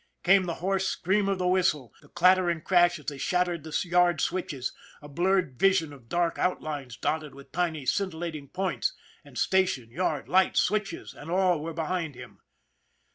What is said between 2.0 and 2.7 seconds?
the clattering